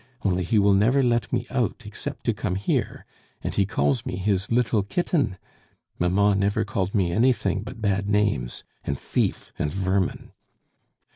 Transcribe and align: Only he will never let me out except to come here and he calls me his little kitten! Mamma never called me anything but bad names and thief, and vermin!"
Only 0.23 0.43
he 0.43 0.57
will 0.57 0.73
never 0.73 1.03
let 1.03 1.31
me 1.31 1.45
out 1.51 1.83
except 1.85 2.23
to 2.23 2.33
come 2.33 2.55
here 2.55 3.05
and 3.43 3.53
he 3.53 3.67
calls 3.67 4.03
me 4.03 4.15
his 4.15 4.51
little 4.51 4.81
kitten! 4.81 5.37
Mamma 5.99 6.33
never 6.33 6.65
called 6.65 6.95
me 6.95 7.11
anything 7.11 7.61
but 7.61 7.83
bad 7.83 8.09
names 8.09 8.63
and 8.83 8.97
thief, 8.99 9.51
and 9.59 9.71
vermin!" 9.71 10.31